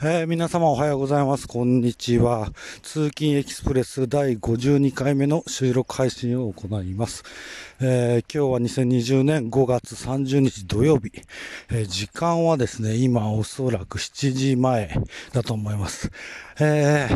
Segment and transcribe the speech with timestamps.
[0.00, 1.48] えー、皆様おはようございます。
[1.48, 2.52] こんにちは。
[2.82, 7.24] 通勤エキスプレス第52回目の収録配信を行います。
[7.80, 11.10] えー、今日は2020年5月30日土曜日。
[11.72, 14.94] えー、時間はですね、今おそらく7時前
[15.32, 16.12] だと思います。
[16.60, 17.08] え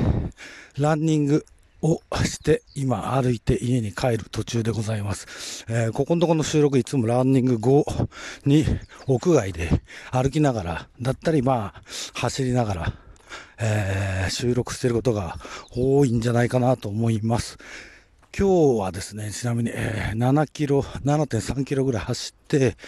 [0.77, 1.47] ランニング
[1.83, 5.65] をして今歩いて家に帰る途中でございます。
[5.69, 7.85] えー、ここのところの収録いつもランニング後
[8.47, 8.65] に
[9.07, 9.69] 屋外で
[10.11, 11.83] 歩きながらだったりまあ
[12.15, 12.93] 走りながら、
[13.59, 15.37] えー、収録していることが
[15.75, 17.59] 多いんじゃないかなと思います。
[18.35, 22.79] 今日はですね、ちなみに、えー、7キロ、7.3キロぐらい走って、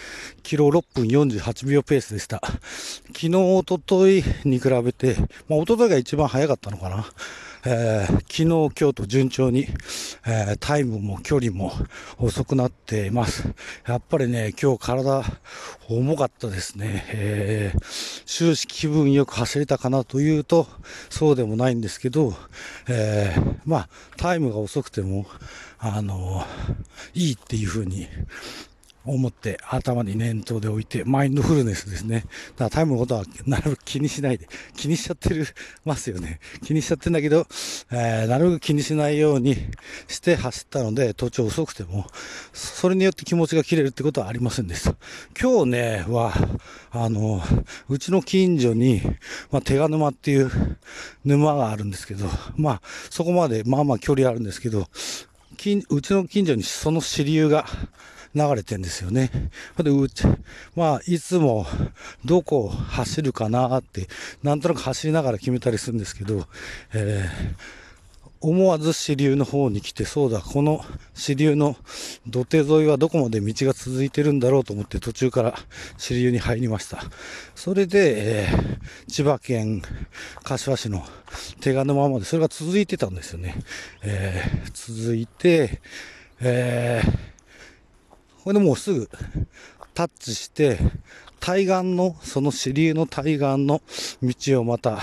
[0.41, 2.41] キロ6分48秒ペースでした。
[3.13, 5.15] 昨日、おとといに比べて、
[5.47, 7.05] まあ、おとといが一番早かったのかな。
[7.67, 9.65] えー、昨日、今日と順調に、
[10.27, 11.71] えー、タイムも距離も
[12.19, 13.55] 遅くなっています。
[13.87, 15.23] やっぱりね、今日体
[15.89, 17.05] 重かったですね。
[17.09, 20.67] えー、終始気分よく走れたかなというと、
[21.09, 22.35] そうでもないんですけど、
[22.87, 25.25] えー、まあ、タイムが遅くても、
[25.79, 26.45] あの
[27.15, 28.07] いいっていうふうに
[29.05, 32.21] 思って頭に念頭で置いて、マインドフルネスですね。
[32.21, 35.45] だからタイムのことはなるべく気にしないで、気にしちゃってる
[35.83, 36.39] ますよね。
[36.63, 37.45] 気にしちゃってんだけど、
[37.91, 39.55] えー、なるべく気にしないように
[40.07, 42.07] して走ったので、途中遅くても、
[42.53, 44.95] それによって気持ちが切れるってことはありませんでした。
[45.39, 46.33] 今日ね、は、
[46.91, 47.41] あの、
[47.89, 49.01] うちの近所に、
[49.51, 50.51] まあ、手賀沼っていう
[51.23, 54.87] 沼があるんですけど、まあ、そこまでまあまあ距離あるんですけど、
[55.89, 57.65] うちの近所にその支流が
[58.35, 59.31] 流れてんですよね。
[59.81, 60.25] で、うち、
[60.75, 61.65] まあ、いつも
[62.23, 64.07] どこを走るかなって、
[64.43, 66.45] なんとなく走りながら決めたりするんですけど、
[66.93, 67.85] えー
[68.41, 71.75] 思わず支流の方に来て、そうだ、この支流の
[72.27, 75.55] 土手沿いはどこまで道が続いてるんだろうと思って途中から
[75.97, 77.01] 支流に入りました。
[77.55, 79.81] それで、えー、千葉県
[80.43, 81.03] 柏市の
[81.59, 83.55] 手賀沼までそれが続いてたんですよね。
[84.03, 85.81] えー、続いて、
[86.39, 87.34] えー
[88.45, 89.09] これでもうすぐ
[89.95, 90.77] タッチして、
[91.39, 93.81] 対岸の、その支流の対岸の
[94.21, 94.99] 道をまた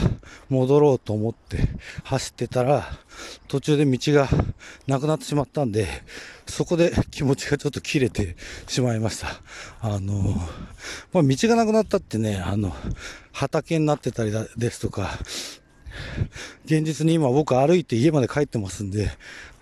[0.49, 1.59] 戻ろうと思って
[2.05, 2.87] 走ってたら、
[3.49, 4.29] 途中で道が
[4.87, 5.89] なくなってしまったんで、
[6.47, 8.37] そこで気持ちがちょっと切れて
[8.69, 9.27] しまいました。
[9.81, 10.37] あの、
[11.13, 12.73] まあ、道がなくなったってね、あの、
[13.33, 15.19] 畑になってたりですとか、
[16.65, 19.11] 現実に今僕歩いて家まで帰ってますんで、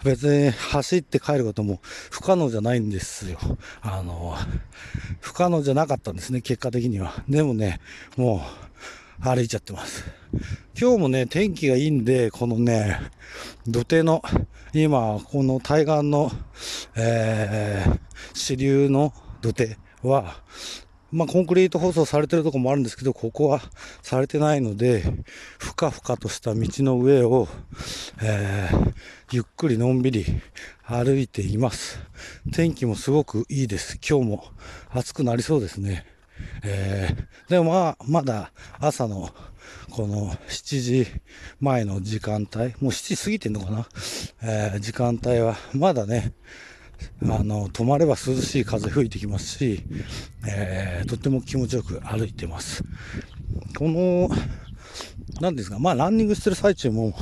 [0.05, 1.81] 別に走って帰ることも
[2.11, 3.39] 不可能じゃないんですよ。
[3.83, 4.37] あの、
[5.21, 7.23] 不可能じゃなかったんですね、結果的には。
[7.29, 7.81] でもね、
[8.17, 8.43] も
[9.23, 10.05] う歩いちゃってます。
[10.81, 12.99] 今日もね、天気がいいんで、このね、
[13.67, 14.23] 土手の、
[14.73, 16.31] 今、この対岸の、
[16.97, 17.99] えー、
[18.33, 19.13] 支流の
[19.43, 20.43] 土手は、
[21.13, 23.61] まあ、コンクリート舗装されてるとこもあるんですけど、ここは
[24.03, 25.03] されてないので、
[25.59, 27.49] ふかふかとした道の上を、
[28.23, 28.93] えー、
[29.33, 30.25] ゆっくりのんびり
[30.85, 32.01] 歩いています。
[32.53, 33.99] 天気もすごくいいです。
[34.09, 34.45] 今日も
[34.91, 36.07] 暑くなりそうですね。
[36.63, 39.31] えー、でもまあ、まだ朝の
[39.91, 41.07] この7時
[41.61, 43.89] 前の時間帯、もう7時過ぎてんのかな、
[44.43, 46.33] えー、時間帯はまだね、
[47.23, 49.85] あの、止まれば涼しい風吹いてきますし、
[50.49, 52.85] えー、とっても気持ちよく歩いてます。
[53.79, 54.29] この、
[55.41, 57.15] 何ですか、まあランニングしてる最中も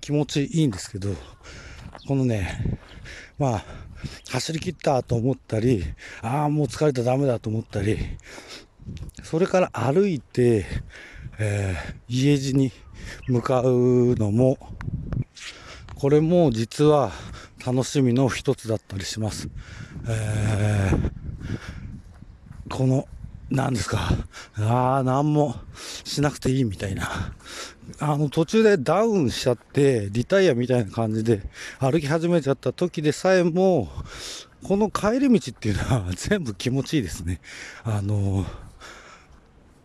[0.00, 1.14] 気持ちいいんですけど、
[2.06, 2.78] このね、
[3.38, 3.64] まあ、
[4.30, 5.84] 走り切ったと思ったり、
[6.22, 7.98] ああ、もう疲れたらダメだと思ったり、
[9.22, 10.66] それから歩いて、
[11.38, 12.72] えー、家路に
[13.26, 14.58] 向かうのも、
[15.94, 17.12] これも実は
[17.70, 19.50] 楽しみの一つだったりします。
[20.08, 23.06] えー、この、
[23.50, 24.08] 何ですか、
[24.58, 25.54] ああ、何も
[26.02, 27.10] しなくていいみたいな。
[27.98, 31.42] あの、途中でダウンしちゃって、リタイアみたいな感じで
[31.78, 33.90] 歩き始めちゃった時でさえも、
[34.62, 37.42] この帰り道っていうのは 全部気持ちいいですね。
[37.84, 38.46] あの、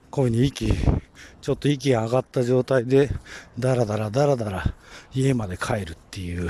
[0.09, 0.73] こういうふうに息、
[1.41, 3.09] ちょっと息が上がった状態で、
[3.59, 4.74] だらだらだらだら
[5.13, 6.50] 家まで帰るっていう、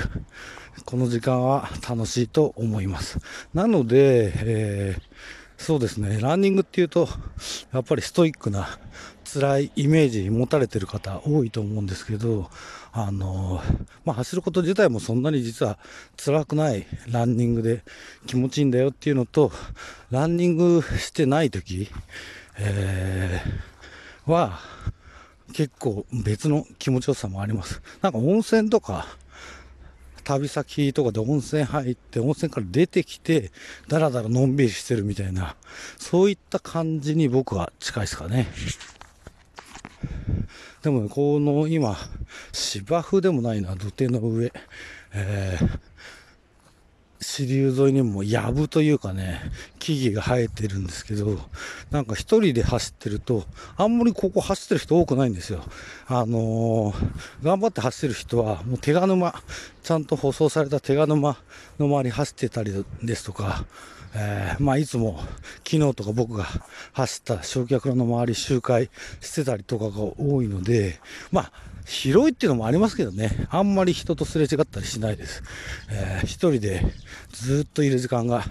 [0.86, 3.20] この時間は楽しいと思います。
[3.54, 5.02] なので、えー、
[5.58, 7.08] そうですね、ランニングっていうと、
[7.72, 8.80] やっぱりストイックな
[9.24, 12.50] 辛いイメージ持たれてる方多いと思うんですけど、
[12.92, 13.62] あの、
[14.06, 15.80] まあ、走ること自体もそんなに実は
[16.24, 17.84] 辛くないランニングで
[18.28, 19.52] 気持ちいいんだよっていうのと、
[20.12, 21.90] ランニングしてない時、
[22.60, 24.60] えー、は、
[25.54, 27.82] 結構別の気持ちよさもあります。
[28.02, 29.08] なんか温泉とか、
[30.24, 33.52] 旅先とかで温泉入って、温泉から出てきて、
[33.88, 35.56] だらだらのんびりしてるみたいな、
[35.98, 38.48] そういった感じに僕は近いですかね。
[40.82, 41.98] でも、ね、この今、
[42.52, 44.52] 芝生でもないな、土手の上、
[45.14, 45.80] えー、
[47.24, 49.42] 支流沿いにも藪というかね、
[49.80, 51.40] 木々が生えてるんですけど、
[51.90, 53.46] なんか一人で走ってると、
[53.78, 55.64] あんまりここ走ってる人多くないんですよ。
[56.08, 59.34] あのー、頑張って走ってる人は、もう手賀沼、
[59.82, 61.38] ちゃんと舗装された手賀沼
[61.80, 63.66] の周り走ってたりですとか、
[64.16, 65.20] えー、まあ、いつも
[65.68, 66.46] 昨日とか僕が
[66.94, 68.90] 走った焼却炉の周り周回
[69.22, 71.00] してたりとかが多いので、
[71.32, 71.52] まあ、
[71.86, 75.44] 広いっていうのもありますけどね、あんまり人とすれ違ったりしないです。
[75.92, 76.82] えー、一人で
[77.32, 78.44] ずっといる時間が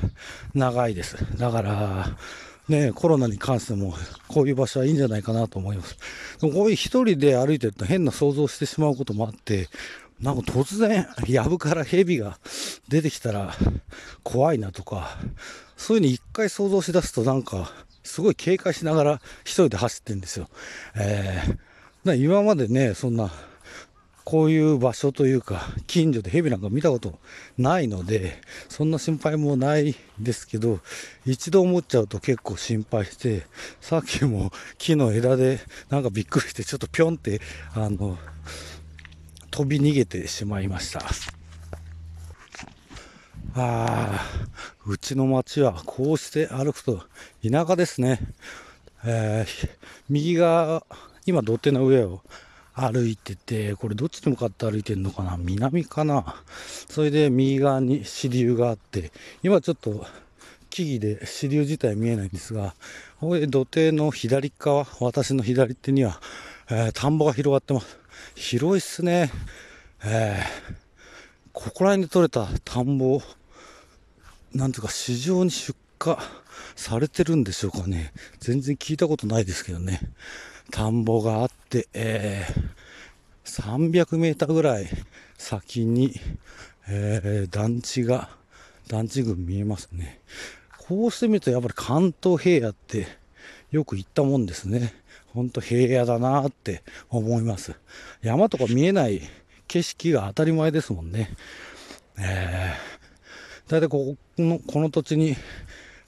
[0.54, 1.16] 長いです。
[1.38, 2.16] だから、
[2.68, 3.94] ね、コロナに関しても、
[4.28, 5.96] こういう場所はいいんじゃないかなと思います。
[6.40, 9.68] でもこういう一人で歩いてると変な想像してしまうこともあって、
[10.22, 12.38] なんか突然、藪から蛇が
[12.88, 13.52] 出てきたら
[14.22, 15.18] 怖いなとか、
[15.76, 17.72] そういうの一回想像しだすとなんか、
[18.04, 20.48] すごい警戒しながら一人で走ってんですよ。
[20.94, 23.32] えー、今までね、そんな、
[24.24, 27.18] こういう場所というか、近所で蛇なんか見たこと
[27.58, 30.78] ないので、そんな心配もないですけど、
[31.26, 33.42] 一度思っちゃうと結構心配して、
[33.80, 35.58] さっきも木の枝で
[35.90, 37.40] なんかびっくりして、ちょっとぴょんって、
[37.74, 38.16] あの、
[39.52, 41.00] 飛び逃げてしまいました。
[41.00, 41.04] あ
[43.54, 44.20] あ、
[44.86, 47.02] うちの町はこうして歩くと
[47.48, 48.18] 田舎ですね。
[49.04, 49.68] えー、
[50.08, 50.86] 右側、
[51.26, 52.22] 今土手の上を
[52.72, 55.36] 歩いてて、これどっちに向かって歩いてんのかな？
[55.38, 56.42] 南かな？
[56.88, 59.12] それで右側に支流があって、
[59.42, 60.06] 今ちょっと
[60.70, 62.74] 木々で支流自体見えないんですが、
[63.20, 66.22] ここで土手の左側、私の左手には、
[66.70, 67.98] えー、田んぼが広がってます。
[68.34, 69.30] 広いっすね。
[70.04, 70.72] えー、
[71.52, 73.20] ここら辺で採れた田んぼ、
[74.54, 76.16] なんていうか市場に出荷
[76.74, 78.12] されてるんでしょうかね。
[78.40, 80.00] 全然聞いたことないですけどね。
[80.70, 84.88] 田んぼがあって、えー、300メーターぐらい
[85.36, 86.14] 先に、
[86.88, 88.30] えー、団地が、
[88.88, 90.20] 団地群見えますね。
[90.78, 93.06] こうしてみるとやっぱり関東平野って
[93.70, 94.92] よく行ったもんですね。
[95.34, 97.74] ほんと平野だなって思います。
[98.22, 99.22] 山とか見えない
[99.66, 101.30] 景色が当たり前ですもんね。
[102.18, 105.36] えー、だいたいこの、この土地に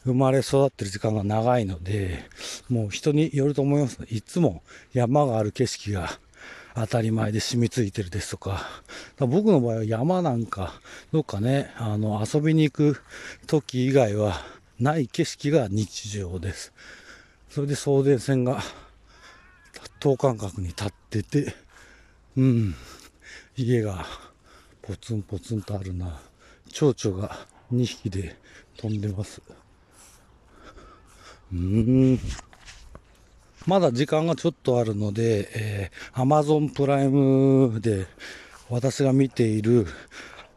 [0.04, 2.24] 生まれ育ってる時間が長いので、
[2.68, 3.98] もう人によると思います。
[4.10, 4.62] いつも
[4.92, 6.18] 山がある景色が
[6.74, 8.66] 当たり前で染みついてるですとか、
[9.18, 10.74] か僕の場合は山なんか、
[11.12, 13.00] どっかね、あの、遊びに行く
[13.46, 14.34] 時以外は
[14.78, 16.74] ない景色が日常です。
[17.48, 18.60] それで送電線が
[20.04, 21.54] 等間隔に立ってて、
[22.36, 22.74] うん、
[23.56, 24.04] 家が
[24.82, 26.20] ポツンポツンとあるな。
[26.68, 27.34] 蝶々が
[27.72, 28.36] 2匹で
[28.76, 29.40] 飛んでます。
[31.50, 32.18] うん。
[33.66, 38.06] まだ時間がちょっとあるので、えー、Amazon プライムで
[38.68, 39.86] 私が見ている、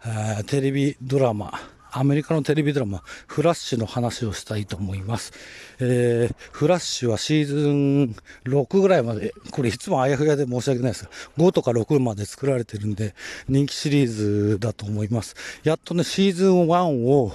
[0.05, 1.53] えー、テレビドラマ、
[1.97, 5.33] アメリカのテレビドラマ、フラッシュの話をしたいと思います。
[5.79, 8.15] えー、フラッシュはシーズン
[8.45, 11.09] 6ぐらいまで、これいつもあやふやで申し訳ないですが、
[11.39, 13.15] 5とか6まで作られてるんで、
[13.49, 15.35] 人気シリーズだと思います。
[15.63, 17.31] やっとね、シーズン1を、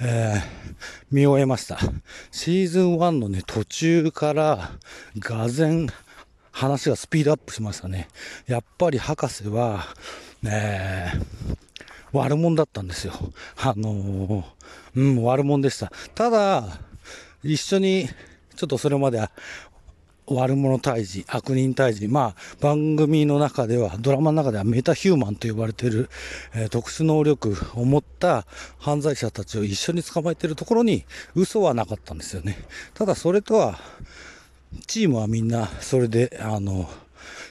[0.00, 0.42] えー、
[1.10, 1.78] 見終えました。
[2.30, 4.72] シーズン1のね、途中から、
[5.18, 5.86] がぜ、
[6.52, 8.08] 話がスピードアップしましたね。
[8.46, 9.86] やっぱり博士は、
[10.44, 11.12] え、
[12.16, 13.12] 悪者だったんですよ。
[13.56, 14.44] あのー、
[14.96, 15.92] うん、悪者でした。
[16.14, 16.80] ただ、
[17.42, 18.08] 一緒に、
[18.56, 19.28] ちょっとそれまで、
[20.28, 26.10] 悪者退治、悪人退治、まあ、番組の中では、ドラマの中ではメタヒューマンと呼ばれている、
[26.54, 28.44] えー、特殊能力を持った
[28.78, 31.04] 犯罪者たちを一緒に捕まえているところに
[31.36, 32.58] 嘘はなかったんですよね。
[32.94, 33.78] ただそれとは、
[34.86, 36.90] チームはみんなそれで、あの、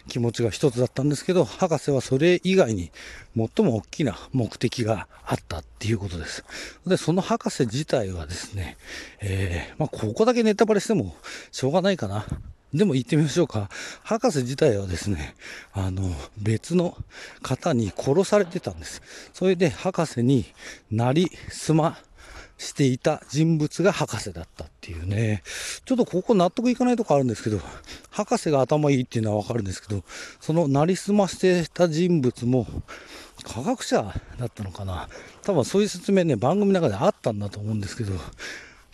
[0.07, 2.91] 気持ちが一つだったんですけど、博士はそれ以外に
[3.35, 6.43] 最も大きな目的があったっていうことです。
[6.85, 8.77] で、その博士自体はですね、
[9.21, 11.15] えー、まあ、ここだけネタバレしても
[11.51, 12.25] しょうがないかな。
[12.73, 13.69] でも行ってみましょうか。
[14.03, 15.35] 博士自体はですね、
[15.71, 16.97] あの、別の
[17.41, 19.01] 方に殺されてたんです。
[19.33, 20.45] それで博士に
[20.91, 21.97] なりすま
[22.57, 25.43] していた人物が博士だったっていうね。
[25.85, 27.59] ちょっとここ納得いかないとこあるんですけど、
[28.09, 30.03] 博士が頭いいっていうのはわかるんですけど、
[30.39, 32.65] そのなりすましてた人物も
[33.43, 35.09] 科学者だったのかな。
[35.43, 38.13] 多分そういう説明ね、番組の中であったんだと思うんですけど、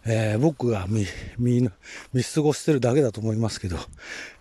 [0.06, 1.06] えー、僕が見、
[1.38, 1.70] 見、
[2.14, 3.78] 見過ごしてるだけだと思いますけど、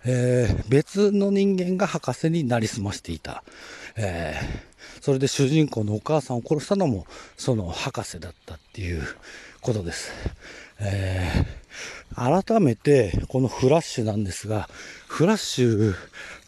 [0.03, 3.43] えー、別の人間が博士になりすましていた。
[3.95, 4.70] えー、
[5.01, 7.05] それで主人公のお母さんを殺したのも、
[7.35, 9.03] その博士だったっていう
[9.61, 10.11] ことです。
[10.79, 11.61] えー
[12.15, 14.69] 改めて、このフラッシュなんですが、
[15.07, 15.95] フラッシュ、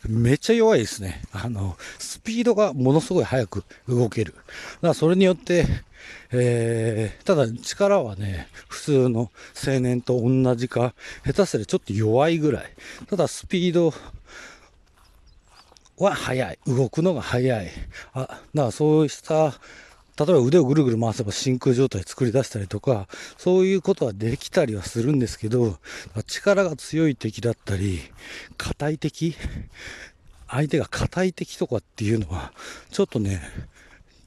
[0.08, 1.22] めっちゃ弱いですね。
[1.32, 4.34] あの、スピードがものすごい速く動ける。
[4.34, 4.44] だか
[4.90, 5.66] らそれによって、
[6.32, 9.32] えー、ただ力はね、普通の
[9.66, 10.94] 青年と同じか、
[11.26, 12.66] 下手すりゃちょっと弱いぐらい。
[13.10, 13.94] ただスピード
[15.98, 16.60] は速い。
[16.66, 17.72] 動くのが速い。
[18.14, 19.54] あ、だからそうした
[20.18, 23.08] 例えば腕をぐるぐる回せば真空状態作り出したりとか、
[23.38, 25.80] そういうことはできたりはするんですけど、
[26.28, 28.00] 力が強い敵だったり、
[28.58, 29.36] 硬い敵
[30.48, 32.54] 相手が硬い敵とかっていうのは、
[32.92, 33.42] ちょっとね、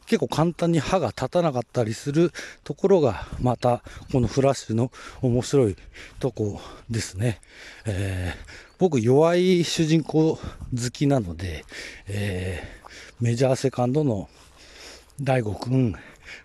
[0.06, 2.32] 結構簡単に歯が立たなかったりする
[2.64, 3.82] ところが、また、
[4.12, 5.76] このフラッシュの面白い
[6.20, 7.40] とこですね。
[7.84, 11.64] えー、僕、弱い主人公好きなので、
[12.06, 14.28] えー、メジャーセカンドの
[15.20, 15.94] 大悟くん、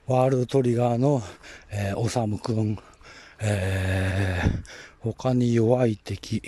[0.07, 1.21] ワールドトリガーの、
[1.69, 2.77] えー、おさむくん、
[3.39, 4.63] えー、
[5.01, 6.41] 他に弱い敵、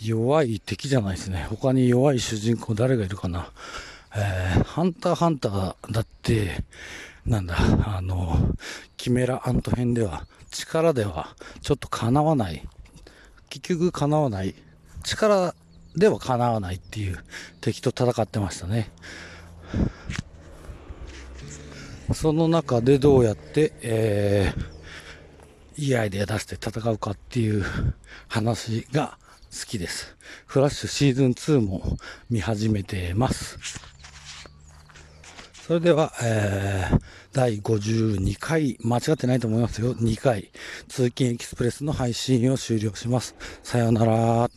[0.00, 1.46] 弱い敵じゃないですね。
[1.50, 3.50] 他に弱い主人公誰がいるかな。
[4.14, 6.64] えー、ハンターハンターだって、
[7.26, 8.54] なんだ、あの、
[8.96, 12.66] キメラアント編では、力ではちょっと叶わない。
[13.50, 14.54] 結局叶わない。
[15.04, 15.54] 力
[15.96, 17.18] では叶わないっていう
[17.60, 18.90] 敵と戦ってましたね。
[22.14, 27.64] その中でどうやって、えー、いいアイデア出して戦うかっていう
[28.28, 29.18] 話が
[29.50, 30.16] 好きです。
[30.46, 31.98] フラッシュシーズン2も
[32.30, 33.87] 見始めてます。
[35.68, 36.98] それでは、えー、
[37.34, 39.94] 第52回、間違ってないと思いますよ。
[39.94, 40.50] 2回、
[40.88, 43.34] 通勤エキスプレスの配信を終了します。
[43.62, 44.50] さようなら。